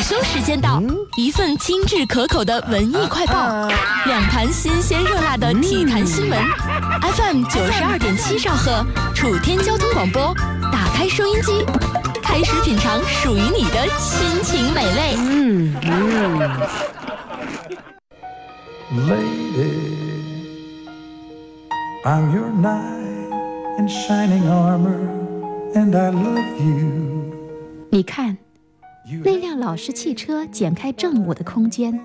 [0.00, 0.82] 休时间到，
[1.16, 3.68] 一份精致可口的文艺快报，
[4.06, 6.38] 两盘新鲜热辣的体坛新闻。
[7.02, 8.84] FM 九十二点七兆赫，
[9.14, 10.34] 楚天交通广播，
[10.72, 11.64] 打开收音机，
[12.22, 15.14] 开始品尝属于你的亲情美味。
[15.16, 16.50] 嗯嗯。
[19.06, 19.70] Lady,
[22.04, 24.98] I'm your knight in shining armor,
[25.74, 27.32] and I love you.
[27.90, 28.38] 你看。
[29.24, 31.98] 那辆老式汽车剪开正午的空间，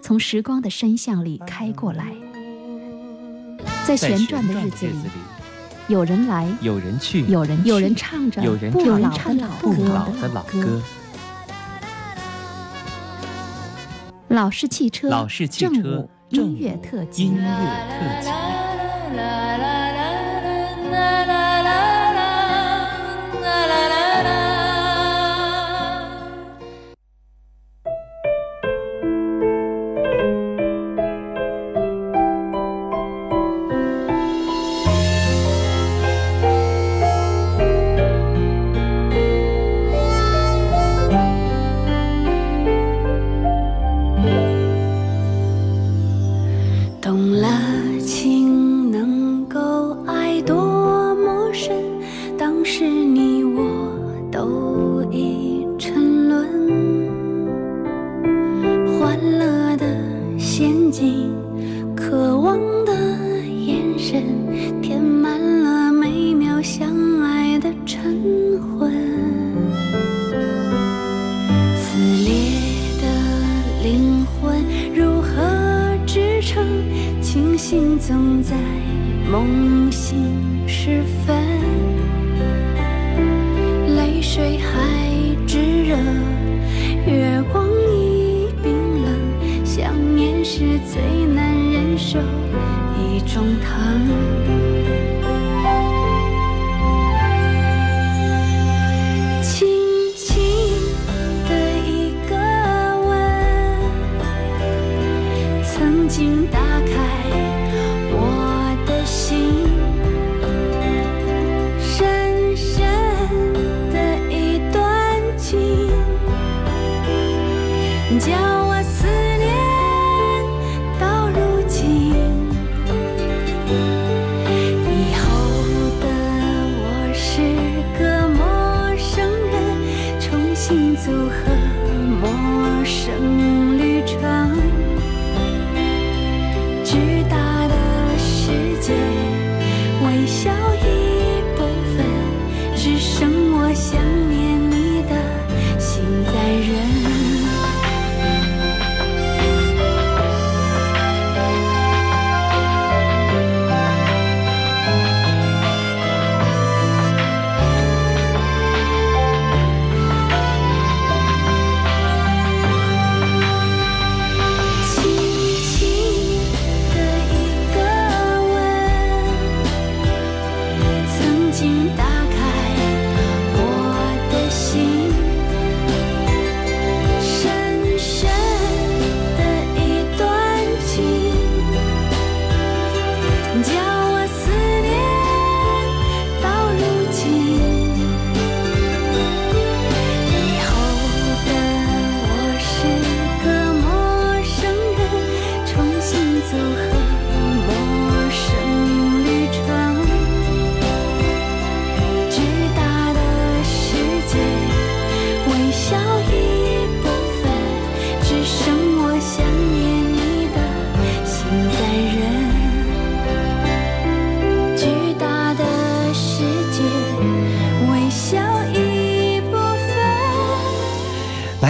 [0.00, 2.12] 从时光的深巷里开过来。
[3.84, 4.92] 在旋转的日子里，
[5.88, 8.40] 有人来，有人去，有人有人唱着
[9.60, 10.80] 不老的老歌。
[14.28, 19.47] 老式汽车，老式汽车，音乐特辑，音乐特辑。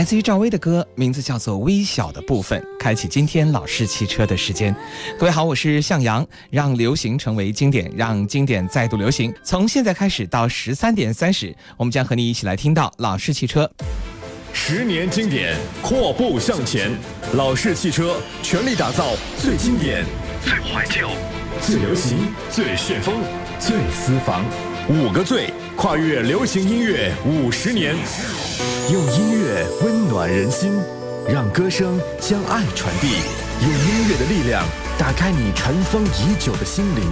[0.09, 4.75] 至于赵薇的歌，名字叫做《微小的部分》，开启今天老式汽车的时间。
[5.19, 9.31] 各位好，我是向阳，让流行成为经典，让经典再度流行。
[9.45, 13.71] 从现在开始到十三点三十，我们将和你一起来听到老式汽车
[14.55, 16.91] 十年经典，阔步向前。
[17.35, 20.07] 老式汽车全力打造最经典、
[20.43, 21.07] 最怀旧、
[21.61, 22.17] 最流行、
[22.51, 23.17] 最旋风、
[23.61, 24.43] 最私房。
[24.89, 27.95] 五个最，跨越流行音乐五十年。
[28.93, 30.73] 用音乐温暖人心，
[31.33, 33.07] 让歌声将爱传递。
[33.63, 34.67] 用音乐的力量
[34.99, 37.05] 打开你尘封已久的心灵，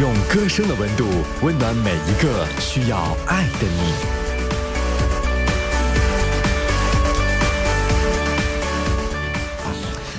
[0.00, 1.06] 用歌声的温度
[1.42, 3.94] 温暖每一个需要爱的你。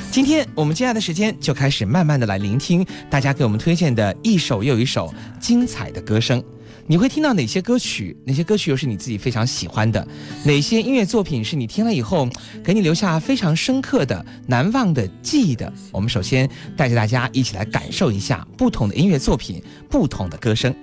[0.10, 6.42] 今天我们接下来的时间就开始慢慢的来聆听大家给我们推荐的一首又一首精彩的歌声。
[6.88, 8.16] 你会听到哪些歌曲？
[8.26, 10.08] 哪些歌曲又是你自己非常喜欢的？
[10.44, 12.30] 哪些音乐作品是你听了以后
[12.64, 15.72] 给你留下非常深刻的、难忘的记忆的？
[15.92, 16.48] 我们首先
[16.78, 19.60] 带着大家一起来感受一下不同的音乐作品、
[19.90, 20.74] 不同的歌声。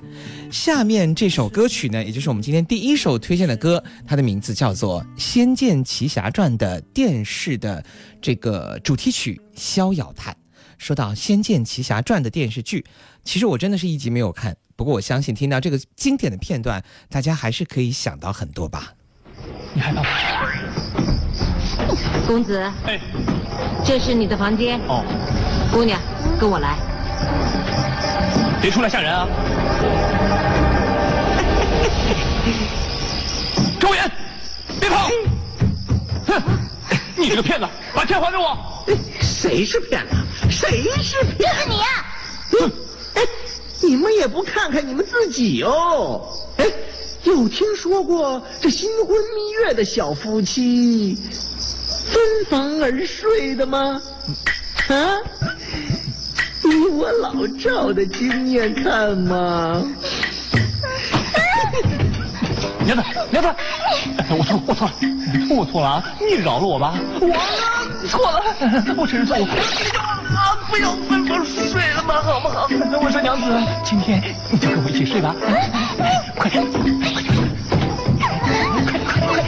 [0.50, 7.84] 下面这首歌曲呢，也就是我们今天第一首推荐的歌，它的名字叫做《仙剑奇侠传》的电视的
[8.20, 10.34] 这个主题曲《逍遥叹》。
[10.78, 12.84] 说到《仙剑奇侠传》的电视剧，
[13.22, 14.56] 其实我真的是一集没有看。
[14.76, 18.92] 不过我相信听到这个经典的片段，大家还是可以想到很多吧。
[19.74, 20.08] 你害怕吗？
[22.26, 23.00] 公子，哎，
[23.84, 24.80] 这是你的房间。
[24.88, 25.04] 哦，
[25.72, 26.00] 姑娘，
[26.38, 26.76] 跟我来。
[28.60, 29.26] 别出来吓人啊！
[33.80, 34.10] 周岩，
[34.80, 35.08] 别跑！
[36.26, 36.42] 哼，
[37.16, 38.84] 你这个骗子，把钱还给我！
[39.20, 40.14] 谁是骗子？
[40.50, 41.38] 谁是骗？
[41.38, 41.86] 就是你呀！
[42.52, 42.70] 哼。
[43.92, 46.26] 你们也不看看你们自己哦！
[46.56, 46.64] 哎，
[47.24, 51.14] 有听说过这新婚蜜月的小夫妻
[52.10, 54.00] 分房而睡的吗？
[54.88, 55.18] 啊？
[56.64, 59.84] 以我老赵的经验看嘛。
[62.86, 63.54] 娘子，娘子，
[64.30, 64.94] 我错，我错了，
[65.50, 66.16] 我错了啊！
[66.18, 66.98] 你饶了我吧！
[67.20, 67.28] 我
[68.08, 68.42] 错了，
[68.96, 69.44] 我承认错误。
[70.34, 70.58] 啊！
[70.68, 72.66] 不要分房睡了嘛，好不好？
[72.68, 73.44] 那我说娘子，
[73.84, 75.34] 今天你就跟我一起睡吧。
[76.36, 77.34] 快点，快点，快点，
[78.74, 79.44] 快点，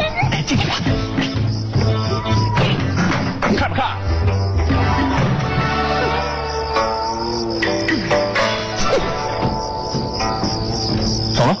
[0.30, 0.46] 点！
[0.46, 0.74] 进去吧。
[3.56, 3.98] 看不看？
[11.34, 11.56] 走了。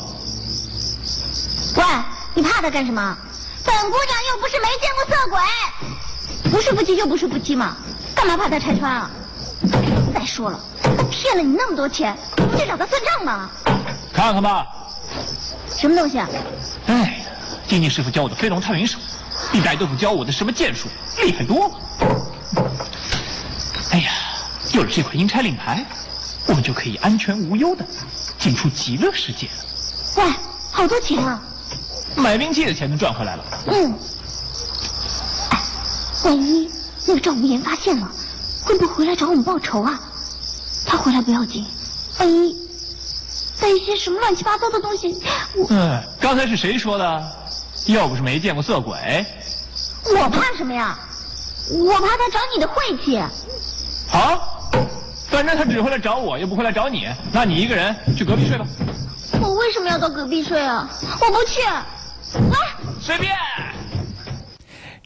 [1.76, 1.84] 喂，
[2.34, 3.16] 你怕他干什么？
[3.80, 6.50] 本姑娘又不是没见过色鬼。
[6.50, 7.76] 不是夫妻就不是夫妻嘛，
[8.14, 9.10] 干嘛怕他拆穿啊？
[10.12, 13.48] 再说了，他骗了你那么多钱，你去找他算账吗。
[14.12, 14.66] 看看吧。
[15.70, 16.28] 什么东西啊？
[16.86, 17.24] 哎
[17.68, 18.98] 静静师傅教我的飞龙探云手，
[19.52, 20.88] 比白豆腐教我的什么剑术
[21.22, 21.74] 厉害多了。
[23.92, 24.10] 哎呀，
[24.72, 25.84] 有了这块阴差令牌，
[26.46, 27.84] 我们就可以安全无忧的
[28.38, 29.52] 进出极乐世界了。
[30.16, 30.24] 喂，
[30.72, 31.40] 好多钱啊！
[32.18, 33.44] 买兵器的钱都赚回来了。
[33.68, 33.94] 嗯。
[36.24, 36.70] 万一
[37.06, 38.10] 那个赵无言发现了，
[38.64, 39.98] 会不会回来找我们报仇啊？
[40.84, 41.64] 他回来不要紧，
[42.18, 42.56] 万一
[43.60, 45.20] 带一些什么乱七八糟的东西，
[45.54, 45.66] 我……
[45.70, 47.32] 嗯，刚才是谁说的？
[47.86, 49.24] 要不是没见过色鬼，
[50.14, 50.98] 我怕什么呀？
[51.70, 53.22] 我怕他找你的晦气。
[54.08, 54.70] 好，
[55.30, 58.66] 反正他只会来找我，又不会来找你，那你一个人去隔壁睡吧。
[59.40, 60.88] 我为什么要到隔壁睡啊？
[61.20, 61.60] 我不去。
[62.34, 62.56] 啊，
[63.00, 63.34] 随便。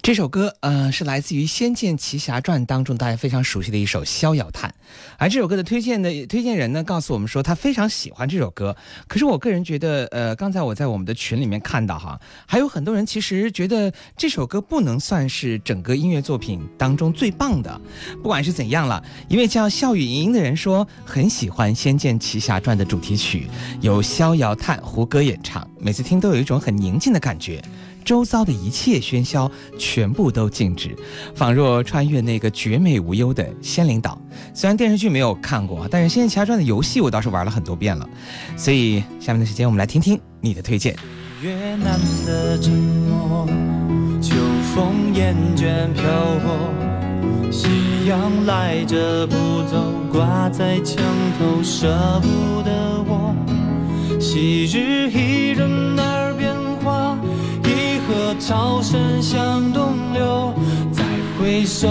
[0.02, 4.68] 这首歌，呃，是来自于《仙剑奇侠传》当中大家非常熟悉的一首《逍遥叹》，
[5.16, 8.76] 而这首歌的推荐的推荐人呢，告诉我们说他非常喜欢这首歌。
[9.06, 17.80] 可是我个人觉得，呃，刚才我在我们的群里面看到哈，还有很多人其实觉得这首歌不能算是整个音乐作品当中最棒的。
[18.20, 23.46] 不管是怎样了，一位叫笑语盈盈的人说很喜欢《仙剑奇侠传》的主题曲，
[23.80, 27.62] 由《逍遥叹》胡歌演唱，每次听都有一种很宁静的感觉。
[28.04, 30.96] 周遭的一切喧嚣全部都静止，
[31.34, 34.20] 仿若穿越那个绝美无忧的仙灵岛。
[34.52, 38.08] 虽然电视剧没有看过，但是《仙剑奇侠传》的游戏我倒是玩了很多遍了。
[38.56, 40.96] 所以下面的时间，我们来听听你的推荐。
[41.42, 43.46] 越南的寂寞，
[44.20, 44.34] 秋
[44.74, 46.02] 风厌倦漂
[46.44, 47.68] 泊，夕
[48.06, 49.34] 阳赖着不
[49.70, 51.02] 走，挂在墙
[51.38, 53.34] 头舍不得我。
[54.20, 56.31] 昔日伊人耳边话。
[58.38, 60.54] 潮声向东流，
[60.92, 61.04] 再
[61.38, 61.88] 回首，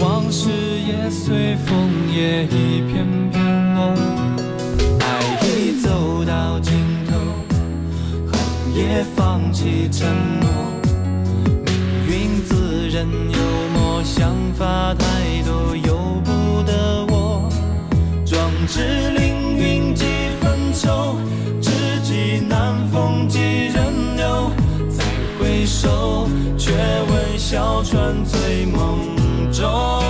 [0.00, 3.94] 往事也随风也一片片落。
[5.00, 6.72] 爱已走到尽
[7.08, 7.16] 头，
[8.32, 8.40] 恨
[8.74, 10.08] 也放弃承
[10.40, 10.48] 诺。
[12.06, 13.38] 命运自认幽
[13.74, 17.48] 默，想法太多，由不得我。
[18.24, 19.10] 壮志
[27.50, 29.16] 小船醉梦
[29.50, 30.07] 中。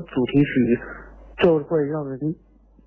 [0.00, 0.78] 主题曲
[1.42, 2.18] 就会让人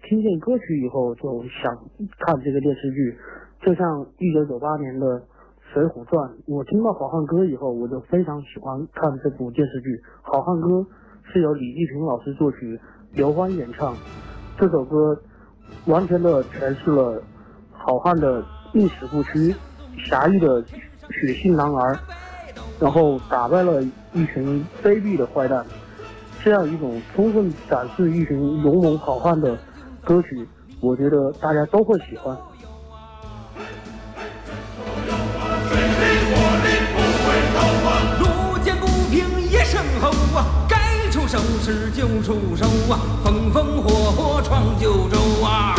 [0.04, 1.74] 听见歌曲以后就想
[2.20, 3.18] 看这个电视剧，
[3.62, 5.20] 就像一九九八年的
[5.72, 9.90] 《水浒传》，我听到《好汉歌》以后，我就非常喜欢看这部电视剧。
[10.22, 10.68] 《好汉歌》
[11.24, 12.80] 是由李继平老师作曲，
[13.14, 13.96] 刘欢演唱。
[14.58, 15.18] 这首歌
[15.86, 17.24] 完全的诠释了
[17.72, 19.56] 好汉的宁死不屈、
[19.98, 20.64] 侠义的
[21.10, 21.98] 血性男儿，
[22.80, 23.82] 然后打败了
[24.14, 25.66] 一群卑鄙的坏蛋。
[26.44, 29.56] 这样一种充分展示一群勇猛好汉的
[30.04, 30.48] 歌曲，
[30.80, 32.36] 我觉得大家都会喜欢。
[38.20, 45.76] 路见不平一声吼啊，该出手时就出手啊，风风火火闯九州啊。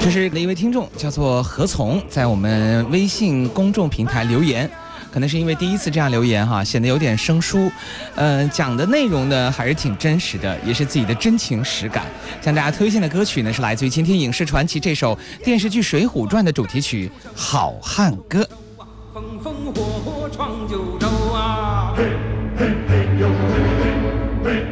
[0.00, 4.68] 这是哪一位听众，叫做何从，在我们微信公众平台留言。
[5.12, 7.70] 可能是因为第一次这样留言哈，显得有点生疏，
[8.14, 12.06] 嗯，讲的内容呢还是挺真实的，也是自己的真情实感。
[12.40, 18.40] 向大家推荐的歌曲呢是来自于今天影视传奇这首电视剧《水浒传》的主题曲《好汉歌》。
[19.12, 21.92] 风风火火闯九州啊！
[21.94, 22.04] 嘿
[22.56, 23.34] 嘿嘿呦嘿
[23.82, 23.92] 嘿
[24.42, 24.71] 嘿嘿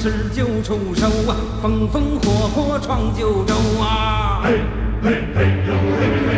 [0.00, 4.42] 十九出手啊，风风火火闯九州啊！
[4.44, 4.60] 嘿，
[5.02, 6.30] 嘿嘿呦嘿嘿，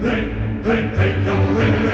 [0.00, 0.08] 嘿
[0.64, 1.88] 嘿嘿呦嘿嘿。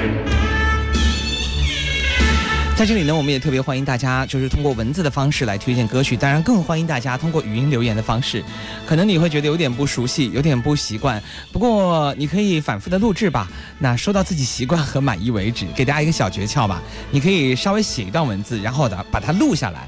[2.75, 8.43] 在这里呢，我们也特别欢迎大家，就是通过文字的方式来推荐歌曲，当然更欢迎大家通过语音留言的方式。
[8.85, 11.19] 可能你会觉得有点不熟悉，有点不习惯，
[11.51, 13.47] 不过你可以反复的录制吧。
[13.79, 19.87] 那说到自己习惯和满意为止，给大家一个小诀窍吧，你可以稍微写一段文字，然后的把它录下来。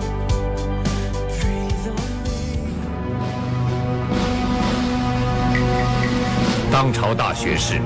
[6.83, 7.79] 当朝大学士，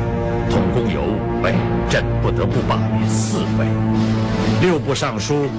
[0.50, 1.54] 统共有五位，
[1.90, 3.66] 朕不得不罢免四位；
[4.62, 5.50] 六部尚书，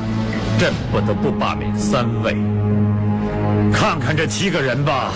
[0.59, 2.35] 朕不得不罢免三位。
[3.71, 5.13] 看看这七个人吧，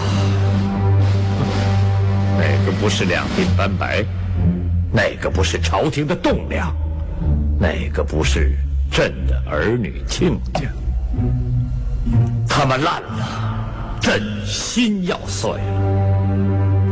[2.36, 4.04] 哪个不是两鬓斑白？
[4.92, 6.70] 哪个不是朝廷的栋梁？
[7.58, 8.54] 哪个不是
[8.92, 10.68] 朕的儿女亲家？
[12.46, 15.99] 他们烂了，朕心要碎了。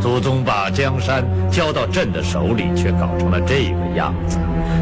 [0.01, 4.39] 祖宗把江山交到朕的手里，却搞成了这个样子，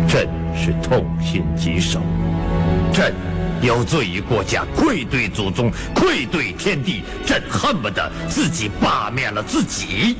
[0.06, 2.00] 朕是痛心疾首。
[2.92, 3.12] 朕
[3.62, 7.02] 有罪于国家，愧对祖宗，愧对天地。
[7.24, 10.16] 朕恨不得自己罢免了自己。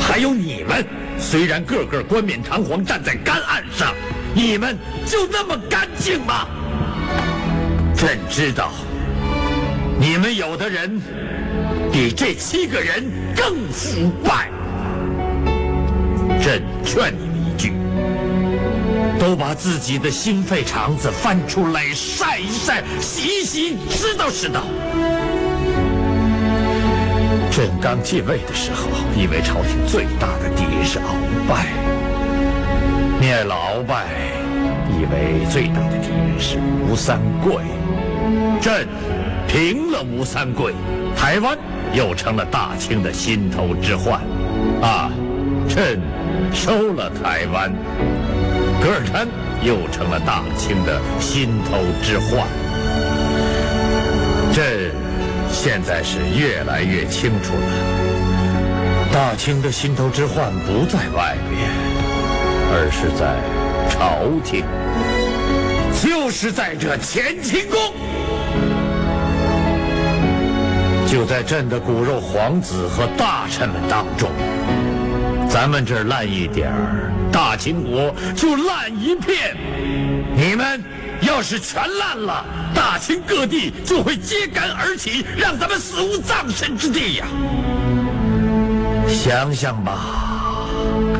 [0.00, 0.84] 还有你们，
[1.18, 3.94] 虽然个个冠冕堂皇站在干岸上，
[4.34, 6.48] 你们就那么干净吗？
[7.96, 8.72] 朕知道，
[10.00, 11.00] 你们有的人。
[11.92, 13.04] 比这七个人
[13.36, 14.48] 更腐败。
[16.40, 17.72] 朕劝你们一句：
[19.18, 24.62] 都把自己的心肺肠子翻出来晒一晒、洗一洗，知道知道。
[27.50, 31.02] 朕刚继位的时候，以为朝廷最大的敌人是鳌
[31.48, 31.66] 拜，
[33.20, 34.06] 灭了鳌拜，
[34.88, 37.56] 以为最大的敌人是吴三桂。
[38.62, 38.86] 朕
[39.52, 40.72] 平了吴三桂，
[41.16, 41.58] 台湾。
[41.92, 44.20] 又成了大清的心头之患，
[44.80, 45.10] 啊！
[45.68, 46.00] 朕
[46.54, 47.72] 收了台湾，
[48.80, 49.26] 噶尔丹
[49.60, 52.46] 又成了大清的心头之患。
[54.54, 54.92] 朕
[55.50, 61.68] 现在是越来越清楚了，大清的心头之患不在外面，
[62.72, 63.34] 而是在
[63.90, 64.64] 朝廷，
[66.00, 67.80] 就是在这乾清宫。
[71.10, 74.30] 就在朕的骨肉皇子和大臣们当中，
[75.50, 79.56] 咱们这儿烂一点儿，大清国就烂一片。
[80.36, 80.80] 你们
[81.20, 87.26] 要是全烂了，大清各地就会揭竿而起，让咱们死无葬身之地呀！
[89.08, 90.68] 想想吧，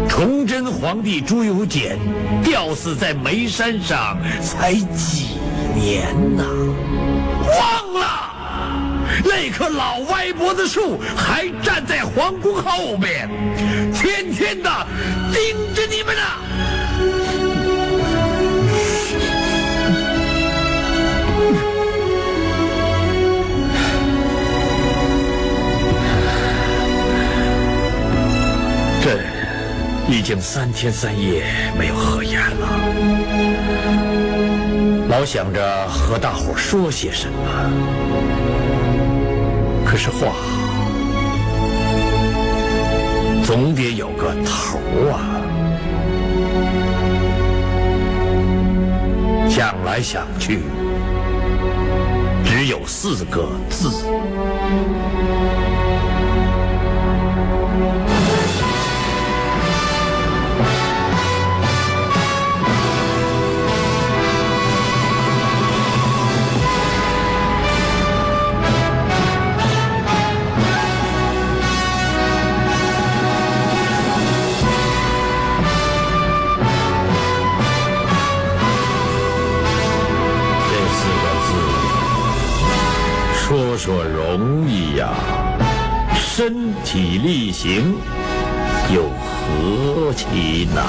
[0.09, 1.99] 崇祯皇帝朱由检
[2.45, 5.31] 吊死在煤山上才几
[5.75, 6.45] 年呐，
[7.59, 8.30] 忘了。
[9.25, 13.29] 那棵老歪脖子树还站在皇宫后面，
[13.93, 14.71] 天天的
[15.33, 16.23] 盯着你们呢。
[29.03, 29.19] 朕
[30.09, 31.45] 已经三天三夜
[31.79, 32.69] 没有合眼了，
[35.09, 38.40] 老想着和大伙说些什么。
[39.91, 40.37] 可是话
[43.45, 44.79] 总得有个头
[45.11, 45.43] 啊！
[49.49, 50.61] 想来想去，
[52.45, 53.91] 只有四个字。
[83.71, 85.11] 说说容易呀，
[86.17, 87.95] 身体力行
[88.93, 90.87] 又何其难？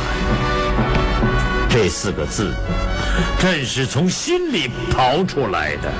[1.69, 2.51] 这四个字，
[3.39, 5.91] 正是从心里刨出来的，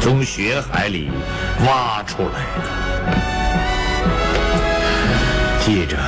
[0.00, 1.10] 从血海里
[1.66, 2.70] 挖出来的。
[5.66, 5.98] 记着，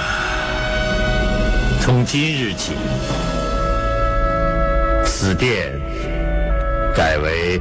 [1.82, 2.72] 从今日起，
[5.04, 5.78] 此殿
[6.96, 7.60] 改为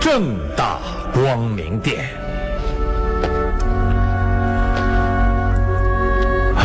[0.00, 0.80] 正大
[1.12, 2.08] 光明殿。
[6.56, 6.62] 啊，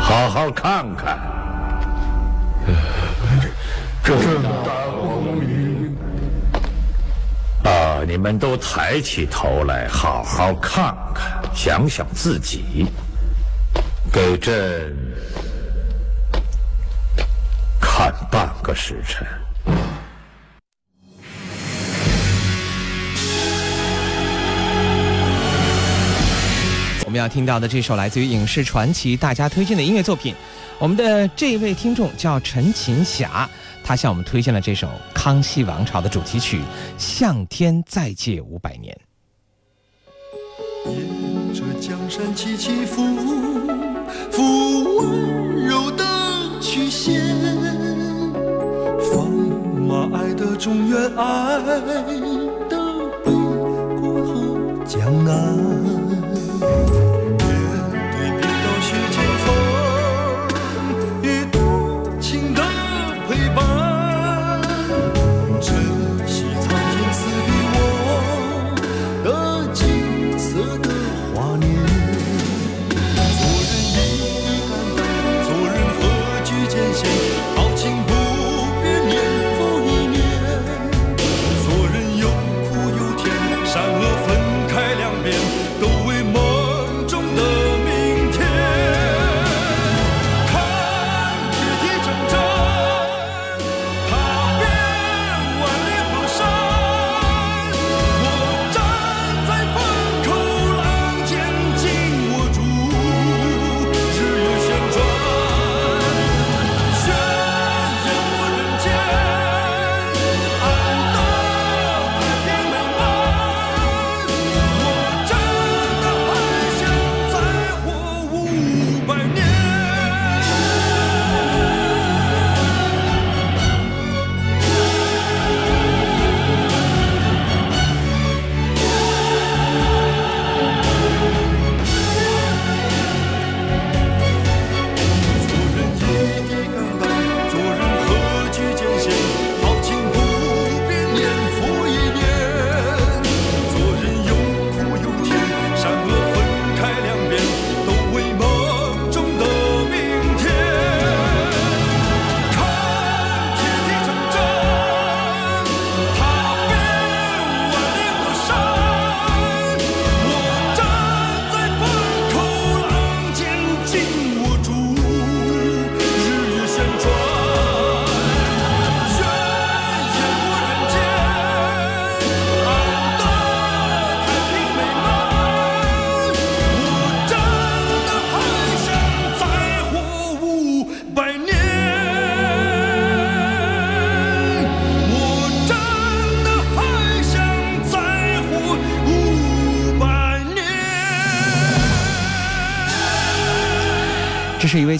[0.00, 1.18] 好好看看，
[4.02, 4.18] 正
[4.64, 5.96] 大光明。
[7.64, 11.40] 啊，你们都抬起头来，好好看看。
[11.54, 12.86] 想想自己，
[14.12, 14.96] 给朕
[17.80, 19.26] 看半个时辰。
[27.22, 30.34] 要听到的这首来自于影视传奇大家推荐的音乐作品，
[30.80, 33.48] 我们的这位听众叫陈琴霞，
[33.84, 36.58] 他向我们推荐了这首《康熙王朝》的主题曲
[36.98, 38.92] 《向天再借五百年》。
[40.90, 43.04] 沿着江山起起伏
[44.32, 46.04] 伏，温柔的
[46.60, 47.22] 曲线，
[49.12, 49.30] 放
[49.86, 51.62] 马爱的中原，爱
[52.68, 52.82] 的
[53.24, 53.30] 北
[54.00, 56.01] 国和江南。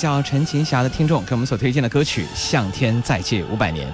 [0.02, 3.86] 叫陈琴霞的听众给我们所推荐的歌曲《向天再借五百年》，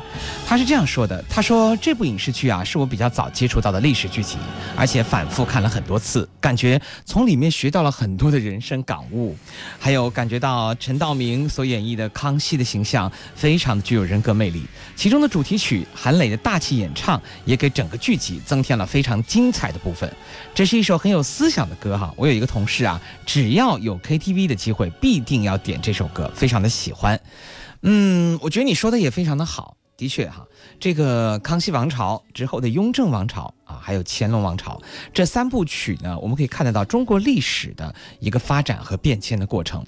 [0.49, 4.39] 他是这样说的：“他说这部影视剧啊，是我比较早接触到的历史剧集，
[4.75, 9.37] 而且反复看了很多次，感觉从里面学到了很多的人生感悟，
[9.79, 14.65] 还有感觉到陈道明所演绎的康熙的形象非常的具有人格魅力。
[14.97, 20.11] 其中的主题曲韩磊的大气演唱，也给整个剧集增添了非常精彩的部分。
[20.55, 22.11] 这是一首很有思想的歌哈。
[22.17, 27.21] 我有一个同事啊，只要有 KTV 的机会，必定要。”点这首歌非常的喜欢，
[27.83, 30.47] 嗯，我觉得你说的也非常的好，的确哈，
[30.79, 34.81] 这个康熙王朝之后的雍正王朝啊，还有乾隆王朝
[35.13, 39.85] 这三部曲呢，我们可以看得到中国历史的一个发展和变迁的过程。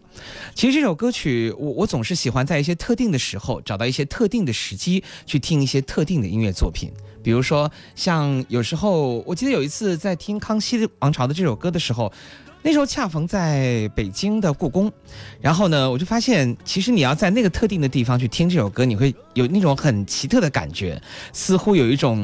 [0.52, 6.90] 其实这首歌曲，我我总是喜欢在一些特定的时候，找到一些特定的时机去听一些特定的音乐作品，
[7.22, 12.12] 比如说像有时候，我记得有一次在听康熙王朝的这首歌的时候。
[12.62, 14.92] 那时候恰逢在北京的故宫，
[15.40, 21.00] 然后呢，我就发现，其实你要在那个特定的地方去听这首歌，你会有那种很奇特的感觉，
[21.32, 22.22] 似乎有一种，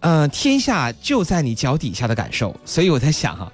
[0.00, 2.54] 呃，天下就在你脚底下的感受。
[2.64, 3.52] 所以我在想哈，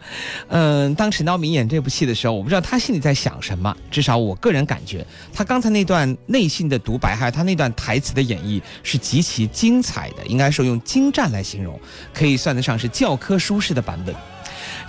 [0.49, 3.77] 嗯，当陈道明演这部戏的时候，我不知道他心里在想什么。
[3.91, 11.77] 至少我个人感觉，他刚才那段内心的独白，还有他那段台词的演绎，是极其精彩的，应该说用精湛来形容，
[12.15, 14.15] 可以算得上是教科书式的版本。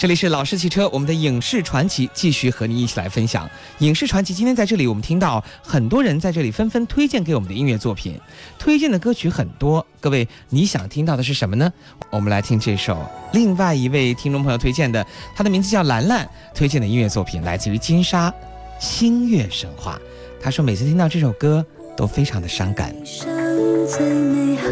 [0.01, 4.33] 这里是老式汽车，我们的影视传奇继续和你一起来分享影视传奇。
[4.33, 8.19] 今天在这里，我们听到很多人在这里纷纷推荐给我们的音乐作品，
[8.57, 9.85] 推荐的歌曲很多。
[9.99, 11.71] 各位，你想听到的是什么呢？
[12.09, 12.97] 我们来听这首
[13.31, 18.31] 另外一位听众朋友推荐的，他的名字叫兰兰，推荐的音乐作品来自于金沙
[18.79, 20.01] 《星月神话》。
[20.43, 21.63] 他说每次听到这首歌
[21.95, 22.91] 都非常的伤感。
[23.05, 24.67] 最美好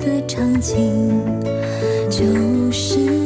[0.00, 1.22] 的场景
[2.10, 3.23] 就是。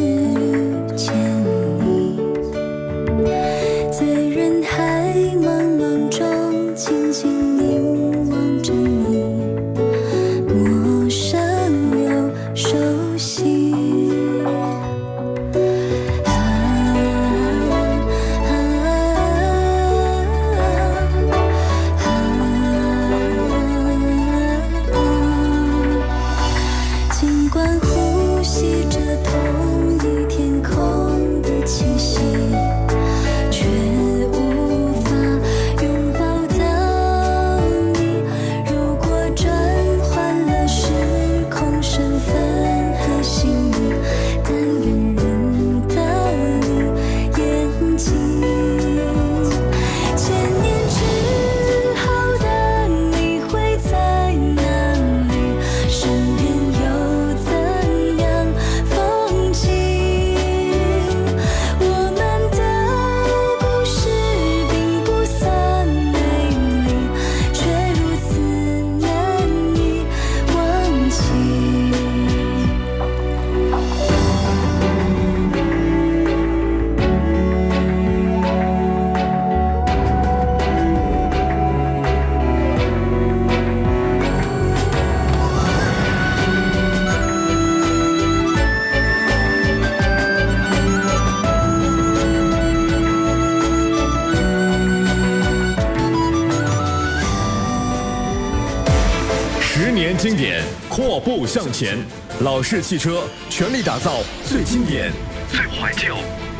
[101.78, 101.96] 前，
[102.40, 104.14] 老式汽车全力打造
[104.44, 105.12] 最经典、
[105.48, 106.16] 最怀旧、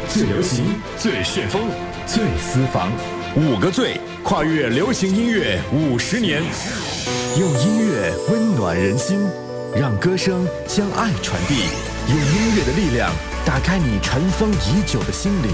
[0.09, 0.65] 最流行、
[0.97, 1.63] 最旋风、
[2.07, 2.93] 最私房。
[3.35, 6.41] 五个最，跨越流行音乐五十年，
[7.37, 9.19] 用音乐温暖人心，
[9.77, 11.65] 让歌声将爱传递。
[12.07, 13.11] 用音乐的力量
[13.45, 15.51] 打开你尘封已久的心灵，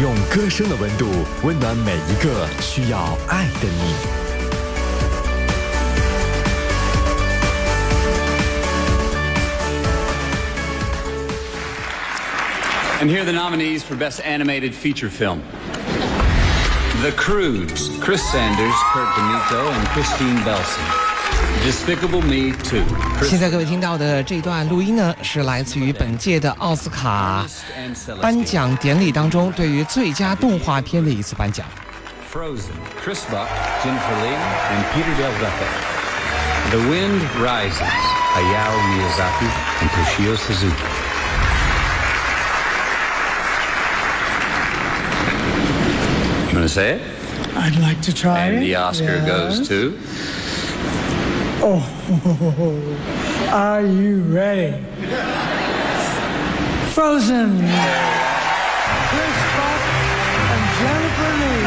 [0.00, 1.04] 用歌声的温度
[1.42, 4.27] 温暖每一个需要爱的你。
[13.07, 15.41] And here are the nominees for Best Animated Feature Film.
[17.01, 20.83] The Cruise, Chris Sanders, Kurt Benito, and Christine Belson.
[21.65, 22.83] Despicable Me 2.
[23.23, 27.45] 现在各位听到的这段录音呢，是来自于本届的奥斯卡
[28.21, 31.65] 颁奖典礼当中对于最佳动画片的一次颁奖。
[32.31, 33.47] Frozen, Chris Buck,
[33.83, 34.37] Jennifer Lee,
[34.71, 35.67] and Peter Del Vecchio.
[36.71, 37.81] The Wind Rises,
[38.33, 39.49] Hayao Miyazaki
[39.81, 40.96] and Toshio Suzuki.
[46.68, 47.02] To say it?
[47.56, 49.98] I'd like to try And the Oscar goes to?
[51.60, 51.80] Oh,
[53.52, 54.76] are you ready?
[56.92, 57.56] Frozen.
[59.08, 59.82] Chris Buck
[60.52, 61.64] and Jennifer Lee.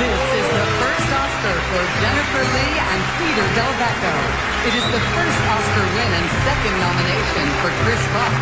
[0.00, 4.57] This is the first Oscar for Jennifer Lee and Peter Del Vecchio.
[4.66, 8.32] It is the first Oscar win and second nomination for Chris Rock.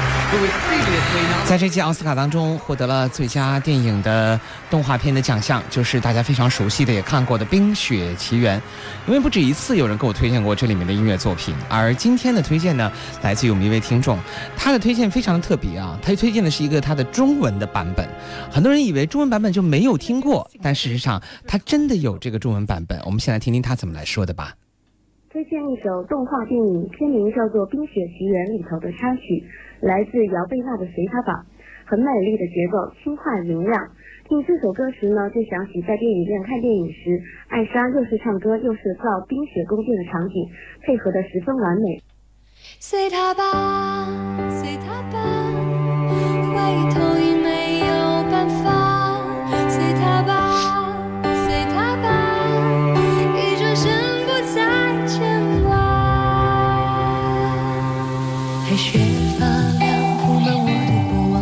[1.47, 8.59] 在这届奥斯卡当中，获得了最佳电影的动画片的奖项，就是大家非常熟悉的、也看过的《冰雪奇缘》。
[9.07, 12.91] 因为不止一次有人给我推荐过这里面的音乐作品，而今天的推荐呢，
[13.23, 14.19] 来自于我们一位听众，
[14.57, 18.07] 他的推荐非常的特别啊，他推荐的是一个他的中文的版本。
[18.51, 23.01] 很多人以为中文版本就没有听过，但事实上他真的有这个中文版本。
[23.05, 24.55] 我们先来听听他怎么来说的吧。
[25.37, 29.45] 推荐一首动画电影，片名叫做《冰雪奇缘》里头的插曲。
[29.83, 31.45] 来自姚贝娜的《随他吧》，
[31.85, 33.77] 很美丽的节奏，轻快明亮。
[34.31, 40.49] 听这首歌时呢，就想起在电影院看电影时，艾莎又是唱歌又是造冰雪宫殿的场景，
[40.81, 42.01] 配合的十分完美。
[42.81, 43.45] 随他吧，
[44.49, 45.21] 随他吧，
[46.49, 46.57] 回
[46.97, 49.21] 头已没有办法。
[49.69, 50.46] 随他吧，
[58.77, 58.99] 雪
[59.39, 59.47] 发
[59.79, 61.35] 亮铺满我的过往，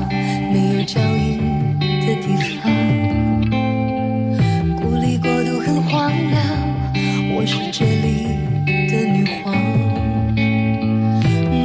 [0.52, 1.42] 没有脚印
[1.80, 2.26] 的地
[2.62, 2.70] 方，
[4.76, 6.40] 孤立过度很荒凉。
[7.34, 8.38] 我是这里
[8.88, 9.52] 的女皇，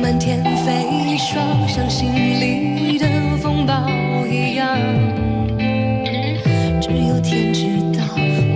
[0.01, 3.05] 漫天飞霜像心里的
[3.37, 3.87] 风暴
[4.25, 4.75] 一样，
[6.81, 8.03] 只有天知道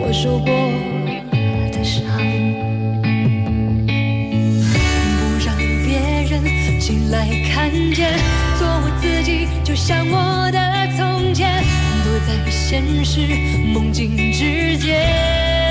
[0.01, 0.72] 我受过。
[7.95, 10.59] 做我自己，就像我的
[10.97, 11.63] 从前，
[12.03, 13.19] 躲在现实
[13.73, 15.62] 梦境之间。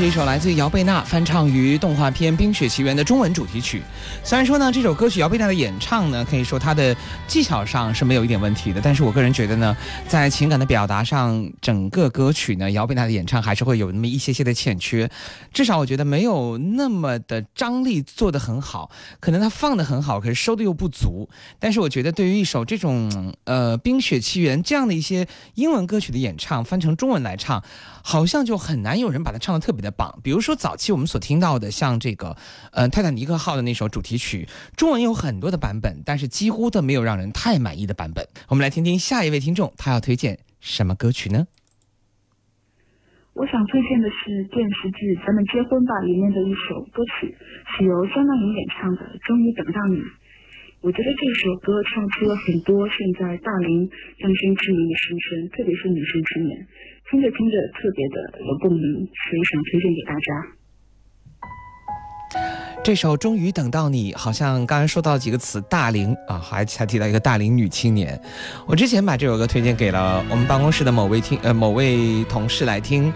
[0.00, 3.82] 是一首来自于姚贝娜翻唱于动画片《冰雪奇缘》的中文主题曲。
[4.24, 6.96] 虽然说呢，这首歌曲姚贝娜的演唱呢，可以说她的
[7.28, 9.76] 技巧上是没有一点问题的，但是我个人觉得呢，
[10.08, 15.06] 在情感的表达上，整个歌曲呢，姚贝娜的演唱还是会有那么一些些的欠缺。
[15.52, 21.28] 至少我觉得没有那么的张力做得很好，可能她放得很好，可是收的又不足。
[21.58, 27.62] 但是我觉得对于一首这种呃《冰雪奇缘》这样的一些英文歌曲的演唱，翻成中文来唱。
[28.02, 30.20] 好像就很难有人把它唱的特别的棒。
[30.22, 32.36] 比如说早期我们所听到的，像这个，
[32.72, 38.26] 呃，泰坦尼克号的那首主题曲，中文有很多的版本，但是几乎都没有让人太满意的版本。
[38.48, 41.46] 我们来听听下一位听众，他要推荐什么歌曲呢？
[43.32, 47.32] 我想推荐的是电视剧《咱们结婚吧》里面的一首歌曲，
[47.72, 49.96] 是由张靓颖演唱的《终于等到你》。
[50.82, 53.88] 我觉得这首歌唱出了很多现在大龄
[54.18, 56.66] 单身之年的心声，特别是女生之年。
[57.10, 60.30] 听着听着特别的有共鸣，所以想推荐给大家。
[62.84, 68.16] 这首《终于等到你》，好像刚才说到几个词，大龄啊，还还提到一个大龄女青年。
[68.64, 73.12] 我之前把这首歌推荐给了我们办公室的某位听呃某位同事来听，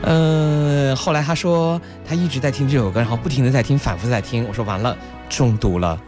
[0.00, 4.48] 呃，后来他说他一直在听这首歌，然后不停的在听，反复在听。
[4.48, 4.96] 我说完了，
[5.28, 6.00] 中毒了。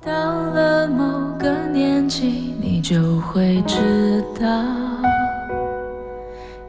[0.00, 4.48] 到了某个年纪，你就会知道。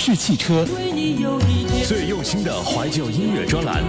[0.00, 0.66] 式汽车，
[1.86, 3.84] 最用心的怀旧音乐专栏，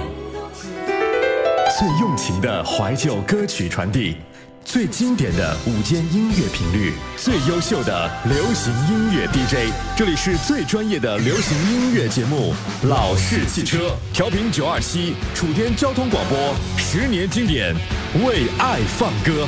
[1.80, 4.18] 最用情的怀旧歌曲传递，
[4.66, 9.72] 最经典的午间音乐频率，最优秀的流行音乐 DJ。
[9.96, 12.54] 这里是最专业的流行音乐节目
[12.90, 13.78] 《老式汽车》，
[14.14, 16.38] 调频九二七，楚天交通广播，
[16.78, 17.74] 十年经典，
[18.26, 19.48] 为爱放歌。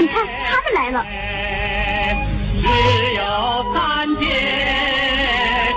[0.00, 0.14] 你看
[0.48, 0.96] 他们来了。
[2.60, 2.66] 只
[3.14, 3.20] 有
[3.74, 3.76] 三
[4.20, 4.24] 界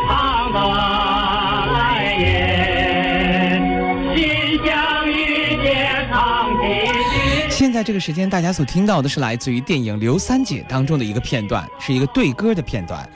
[0.08, 0.10] 唱
[0.54, 0.58] 的
[1.74, 1.78] 来
[2.20, 2.24] 也，
[4.16, 4.20] 心
[4.66, 4.70] 相
[5.10, 5.12] 遇。
[7.50, 13.08] 现在这个时间，大家所听到的是来自于电影《刘三姐》当中的一个片段，是一个对歌的片段。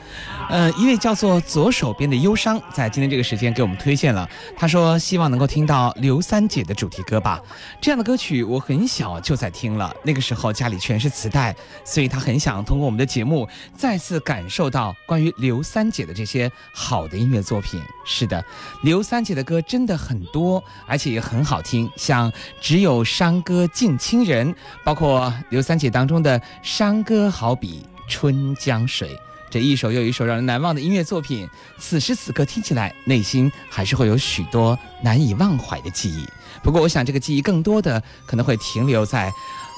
[0.50, 4.28] 呃，一位叫做左手边的忧伤，在今天这个时间给我们推荐了，
[4.58, 7.40] 他说希望能够听到《刘三姐》的主题歌吧。
[7.80, 13.48] 这样的歌曲我很小就在听了，那个时候家里全是磁带，所以他很想通过我们的节目
[13.78, 17.80] 再次感受到关于刘三姐的这些好的音乐作品。
[18.04, 18.44] 是的，
[18.82, 24.52] 刘三姐的歌真的很多，而且也很好听，像《只有山歌敬亲人》，
[24.84, 29.16] 包括刘三姐当中的《山歌》，好比春江水。
[29.50, 36.26] 这一首又一首让人难忘的音乐作品，此时此刻听起来，内心还是会有许多难以忘怀的记忆。
[36.62, 39.32] 不过，我想这个记忆更多的可能会停留在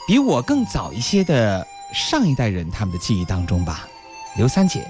[0.08, 3.88] 比我更早一些的上一代人他们的记忆当中吧。
[4.38, 4.86] 刘三姐。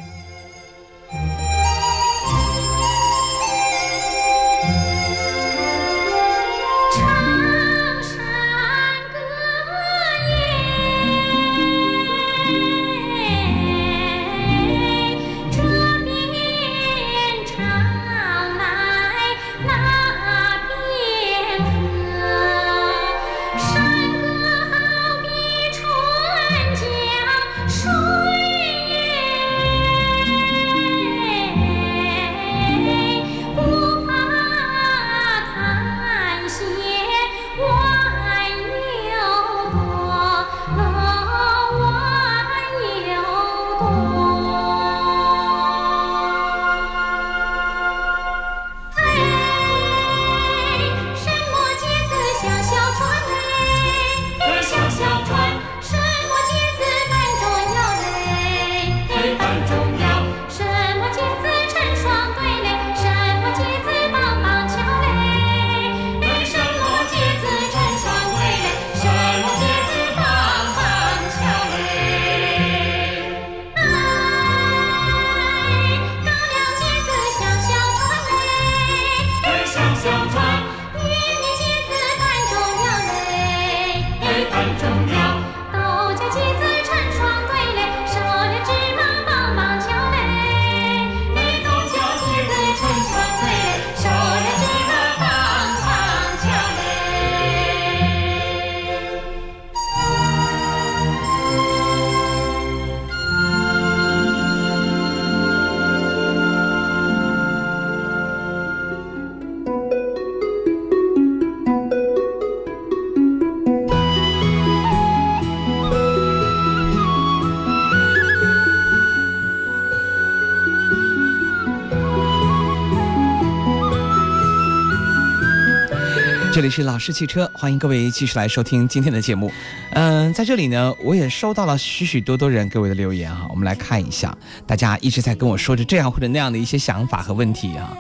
[126.62, 129.52] 这里是老式汽车，欢迎各位继续来收听今天的节目。
[129.94, 134.38] 嗯，在这里呢，我也收到了许许多多人给我的留言哈，我们来看一下，
[134.68, 137.98] 大家一直在跟我说着这样或者那样的一些想法和问题啊。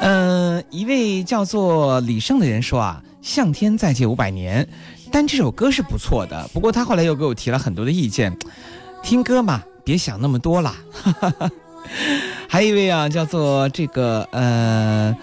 [0.00, 4.64] 嗯，一位叫做李胜的人说啊，《向天再借五百年》，
[5.12, 8.34] 但这首歌是不错的，不过他后来又给我提了很多的意见，
[9.02, 10.76] 听歌嘛，别想那么多啦。
[12.48, 15.14] 还有一位啊，叫做这个呃。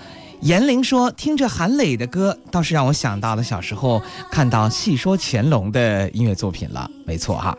[0.42, 6.90] 严玲说：“听着韩磊的歌，倒是让我想到了小时候看到《戏说乾隆》的音乐作品了。
[7.06, 7.58] 没错哈，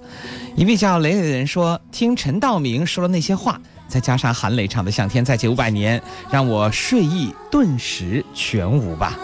[0.56, 6.00] 一位叫磊磊的人说：听陈道明说的那些话，再加上韩磊唱的《向天再借五百年》，
[6.30, 9.18] 让我睡意顿时全无吧。”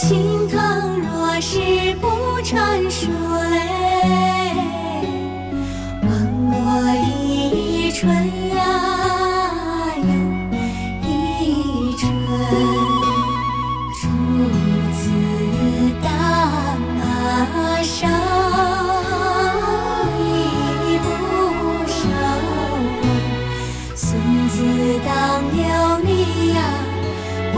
[0.00, 1.58] 青藤若是
[2.00, 3.08] 不成熟
[3.50, 4.54] 嘞，
[6.02, 6.10] 枉
[6.52, 6.56] 我
[7.22, 8.59] 一春。
[17.82, 18.06] 手
[20.18, 21.06] 你不
[21.86, 21.98] 收
[23.94, 24.54] 孙子
[25.06, 25.42] 当
[26.04, 26.60] 你呀
[27.54, 27.56] 不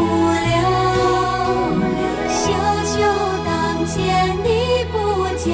[3.44, 3.84] 当
[4.44, 4.46] 你
[4.92, 4.94] 不
[5.36, 5.44] 见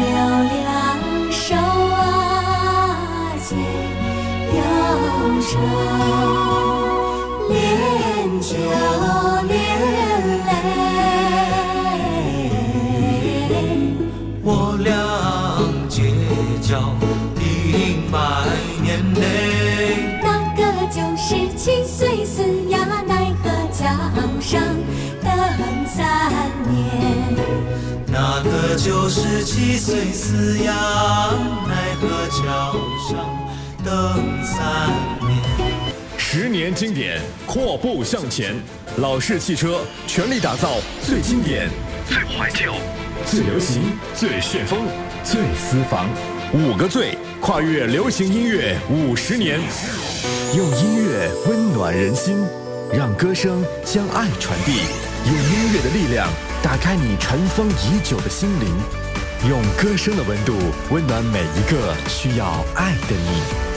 [0.00, 0.08] 留
[0.54, 0.56] 两
[1.30, 1.96] 手啊
[4.54, 4.58] 又
[7.48, 7.54] 恋
[8.40, 8.97] 旧
[28.78, 30.72] 就是七岁饲养，
[31.66, 32.76] 奈何桥
[33.10, 33.18] 上
[33.84, 34.88] 等三
[35.26, 35.36] 年。
[36.16, 38.54] 十年经典，阔步向前。
[38.98, 40.68] 老式汽车全力打造
[41.04, 41.68] 最经典、
[42.06, 42.72] 最怀旧、
[43.26, 43.82] 最流行、
[44.14, 44.78] 最旋风、
[45.24, 46.08] 最私房，
[46.52, 49.60] 五个最，跨越流行音乐五十年，
[50.56, 52.44] 用音乐温暖人心，
[52.92, 54.82] 让歌声将爱传递，
[55.26, 56.28] 用音乐的力量
[56.62, 58.68] 打开你尘封已久的心灵，
[59.48, 60.54] 用歌声的温度
[60.90, 63.67] 温暖每一个需要爱的你。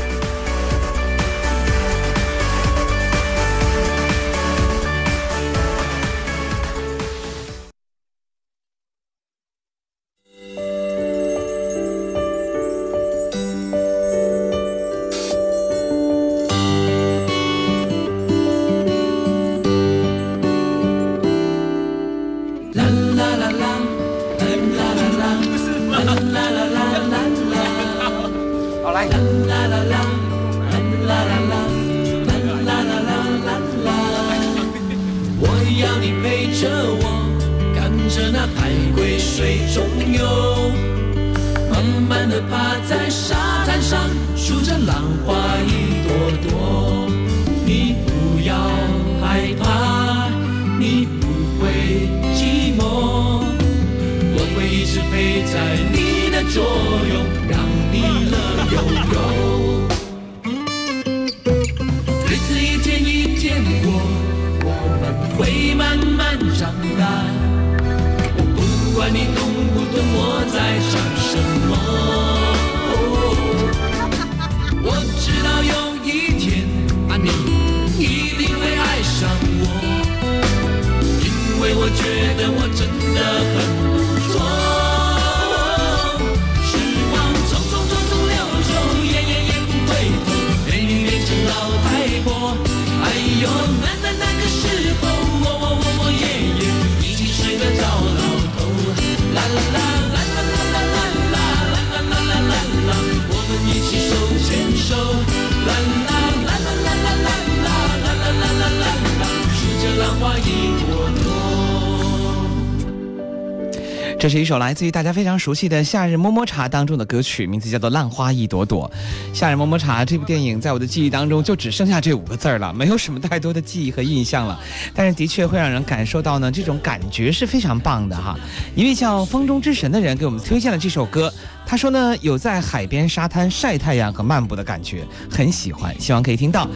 [114.42, 118.92] 一首来自于大家非常熟悉的《夏日么么茶》当中的歌曲，名字叫做《浪花一朵朵》。
[119.38, 124.60] 《夏日么么茶》这部电影在我的记忆当中就只剩下这五个字儿了，没有什么太多的记忆和印象了。
[124.96, 128.36] 但是的确会让人感受到呢，这种感觉是非常棒的哈。
[128.76, 131.32] 一位叫风中之神的人给我们推荐了这首歌，
[131.64, 136.68] 他说呢有在海边沙滩晒太阳和漫步的感觉，很喜欢，希望可以听到。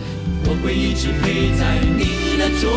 [0.43, 2.69] 我会一直陪在你的左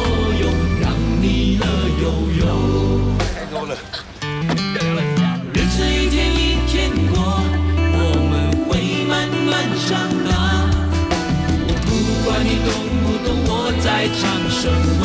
[13.98, 14.70] 在唱什
[15.00, 15.02] 么，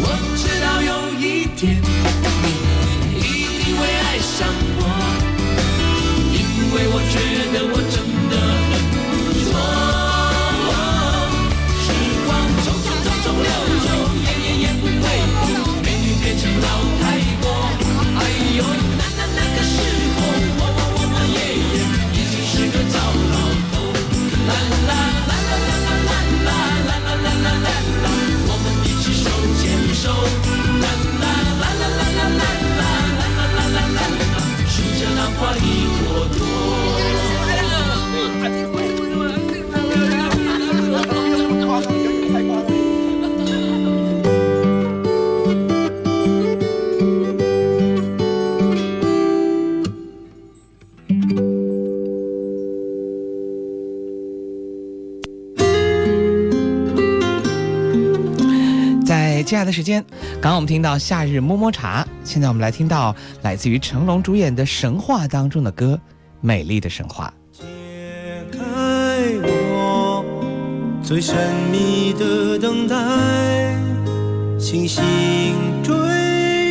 [0.00, 0.04] 我
[0.34, 1.82] 知道有一天
[59.64, 60.04] 的时间，
[60.34, 65.98] 刚刚我们听到《夏日摸摸茶》，现在我们来听到来自于成龙主演的《神话》当中的歌，
[66.40, 67.32] 《美丽的神话》。
[67.58, 67.64] 解
[68.52, 68.58] 开
[69.42, 70.24] 我
[71.02, 71.36] 最神
[71.70, 72.96] 秘的等待，
[74.58, 75.02] 星星
[75.82, 75.94] 坠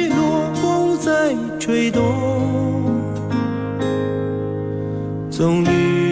[0.09, 2.01] 落，风在吹动，
[5.31, 6.02] 终于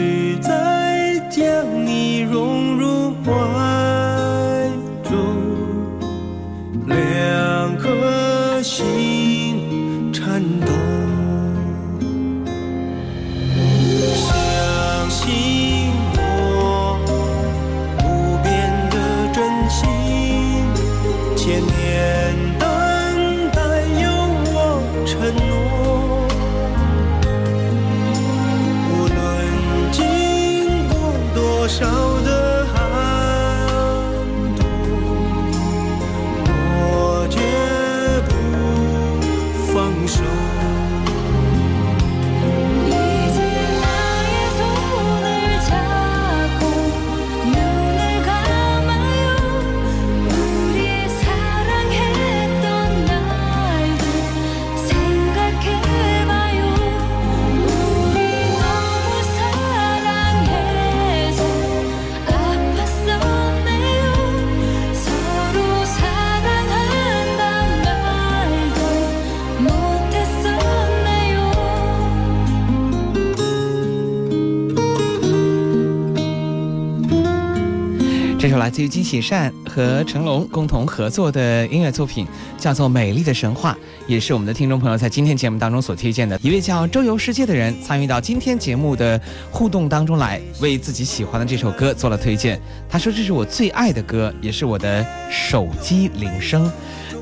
[78.61, 82.27] 来自于金喜善和成龙共同合作的音乐作品，
[82.59, 83.73] 叫做《美丽的神话》，
[84.05, 86.39] 也是我们的听众朋友在今天节目当中所推荐的。
[86.43, 92.61] 一位叫周游世界的人参与到今天节目的互动当中来，为自己喜欢的这首歌做了推荐。
[92.87, 96.71] 他说：“这是我最爱的歌，也是我的手机铃声。”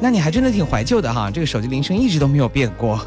[0.02, 3.00] 那你还真的挺怀旧的哈，这个手机铃声一直都没有变过。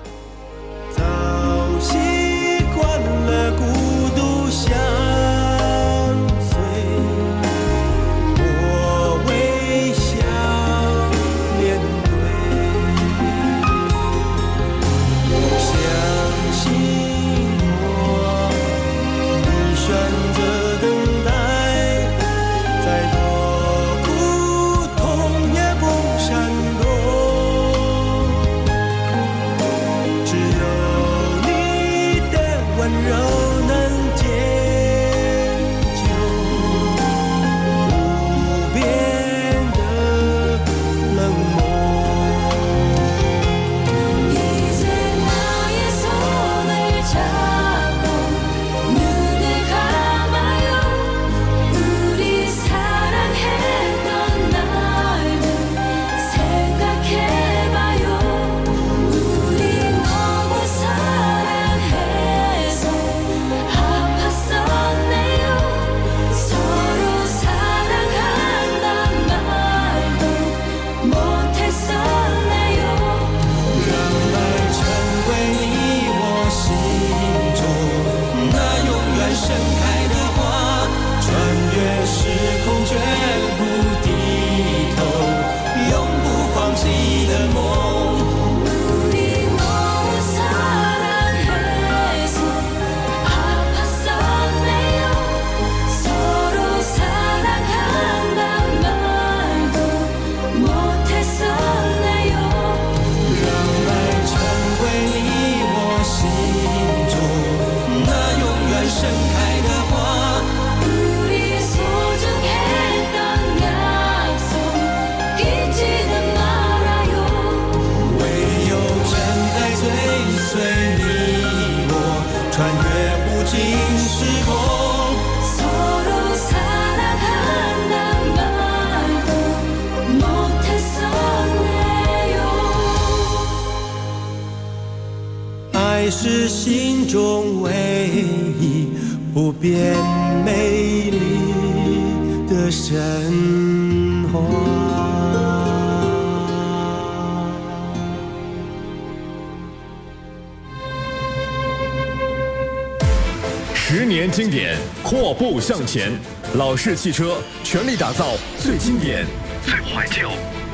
[155.62, 156.10] 向前，
[156.56, 159.24] 老式汽车全力打造最经典、
[159.64, 160.28] 最怀旧、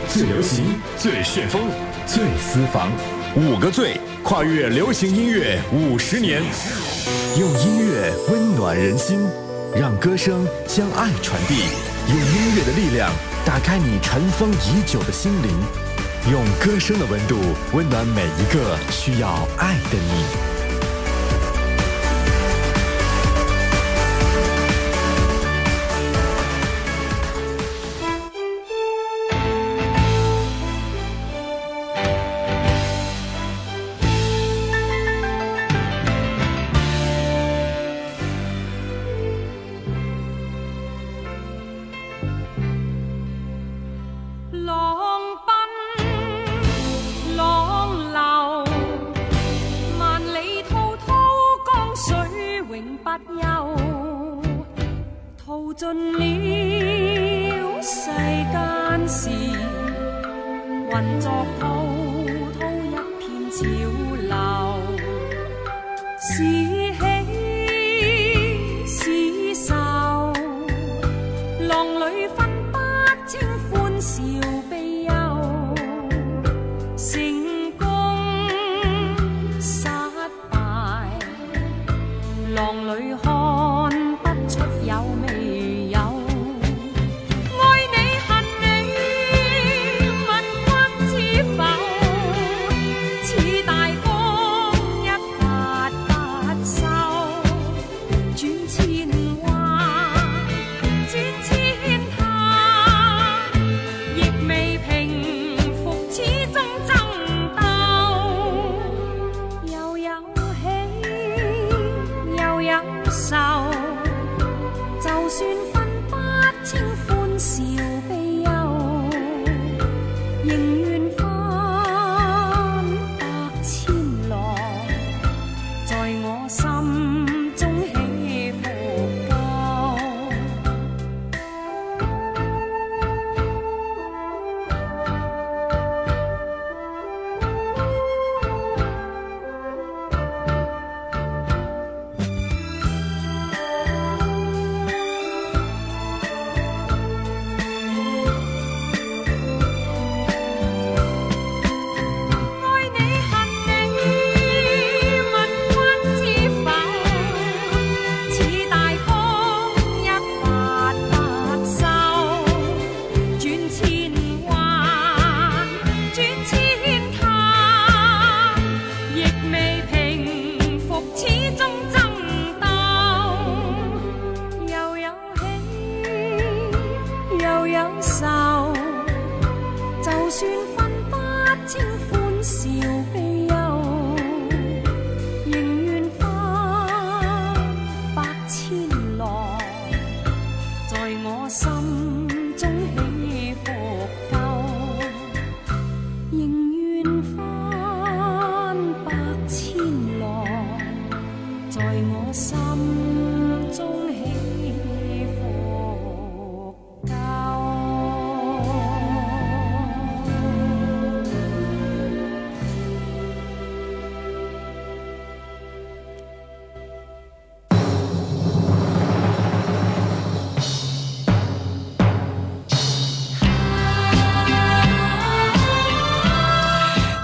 [0.09, 1.69] 最流行、最旋风、
[2.07, 2.91] 最私房，
[3.37, 4.01] 五个最。
[4.25, 6.43] 跨越流行音乐五十年，
[7.39, 9.27] 用音乐温暖人心，
[9.75, 11.55] 让歌声将爱传递，
[12.09, 13.11] 用音乐的力量
[13.47, 15.51] 打开你尘封已久的心灵，
[16.31, 17.37] 用歌声的温度
[17.73, 20.58] 温暖每一个需要爱的你。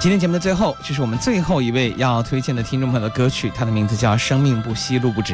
[0.05, 5.32] 今天节目的最后，这是我们最后一位要推荐的听众朋友的歌曲，他的名字叫《生命不息，路不止》。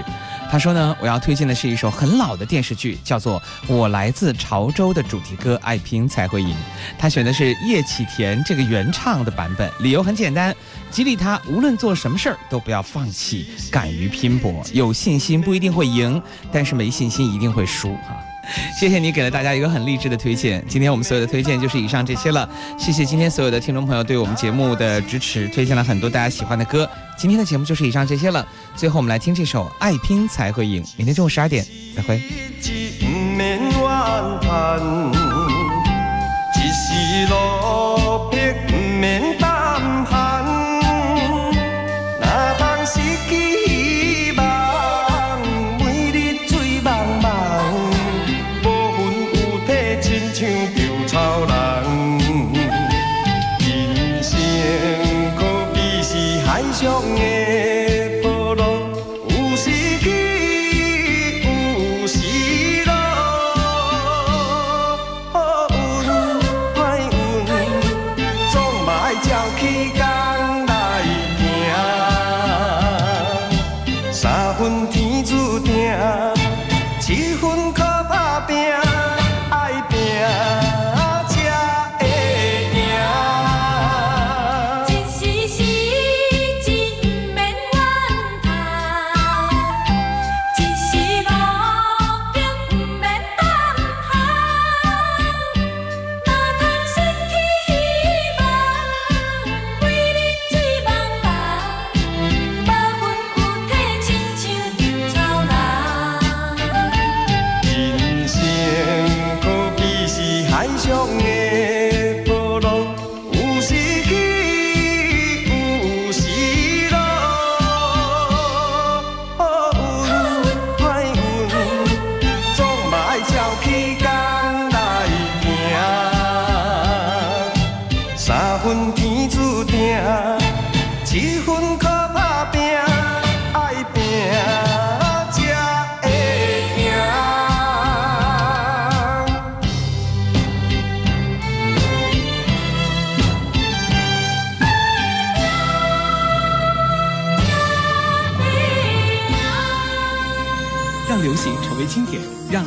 [0.48, 6.50] 他说呢，我要推荐的是一首很老的电视剧，叫做《我来自潮州》的主题歌《爱拼才会赢》。
[6.96, 10.54] 他选的是叶启田这个原唱的版本，理由很简单，
[10.88, 18.16] 激励他无论做什么事儿都不要放弃，敢于拼搏，有信心不一定会赢，但是没信心一定会输哈。
[18.78, 20.64] 谢谢你给了大家一个很励志的推荐。
[20.68, 22.48] 今天我们所有的推荐就是以上这些了。
[22.78, 26.88] 谢谢今天所有的听众朋友对我们节目的支持，推荐了很多大家喜欢的歌。
[27.18, 28.46] 今天的节目就是以上这些了。
[28.74, 30.82] 最后我们来听这首《爱拼才会赢》。
[30.96, 32.20] 明天中午十二点再会。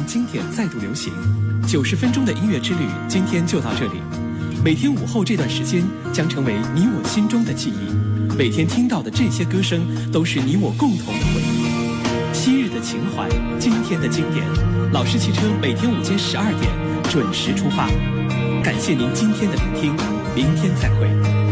[0.06, 1.14] 经典再度流行
[1.68, 4.02] 九十分钟的音乐之旅，今天就到这里。
[4.64, 5.84] 每天午后这段时间
[6.14, 8.36] 将成为你我心中的记忆。
[8.38, 9.82] 每天听到的这些歌声，
[10.12, 12.34] 都是你我共同的回忆。
[12.34, 13.30] 昔日的情怀，
[13.60, 14.46] 今天的经典。
[14.92, 16.72] 老式汽车每天午间十二点
[17.10, 17.88] 准时出发。
[18.64, 19.96] 感谢您今天的聆听，
[20.36, 21.43] 明天再会。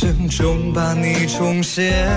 [0.00, 2.08] 声中把你重现。